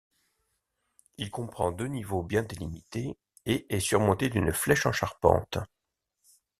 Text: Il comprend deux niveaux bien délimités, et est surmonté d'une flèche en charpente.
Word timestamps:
Il 1.19 1.29
comprend 1.29 1.71
deux 1.71 1.85
niveaux 1.85 2.23
bien 2.23 2.41
délimités, 2.41 3.15
et 3.45 3.67
est 3.71 3.79
surmonté 3.79 4.29
d'une 4.31 4.51
flèche 4.51 4.87
en 4.87 4.91
charpente. 4.91 5.59